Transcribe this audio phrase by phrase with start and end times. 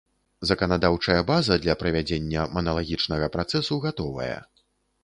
[0.51, 4.37] Заканадаўчая база для правядзення маналагічнага працэсу гатовая.